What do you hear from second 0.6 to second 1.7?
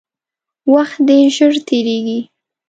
وخت ډیر ژر